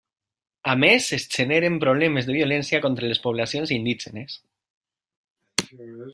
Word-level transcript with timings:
A 0.71 0.73
més, 0.83 1.09
es 1.17 1.25
generen 1.35 1.77
problemes 1.83 2.29
de 2.29 2.37
violència 2.37 2.81
contra 2.87 3.11
les 3.13 3.21
poblacions 3.27 3.75
indígenes. 3.77 4.43